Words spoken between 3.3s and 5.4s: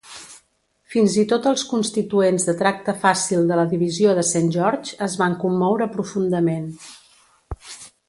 de la divisió de Saint George es van